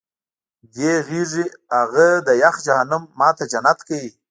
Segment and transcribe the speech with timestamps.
[0.73, 1.45] دې غېږې
[1.75, 4.01] هغه د یخ جهنم ما ته جنت کړ